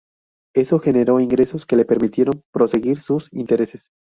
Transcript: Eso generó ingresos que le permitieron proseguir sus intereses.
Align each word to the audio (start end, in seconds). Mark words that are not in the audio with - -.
Eso 0.55 0.79
generó 0.79 1.19
ingresos 1.19 1.67
que 1.67 1.75
le 1.75 1.85
permitieron 1.85 2.41
proseguir 2.51 3.01
sus 3.01 3.29
intereses. 3.33 3.91